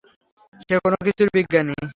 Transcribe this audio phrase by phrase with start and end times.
[0.61, 1.75] সে কোন কিছুর বিজ্ঞানী।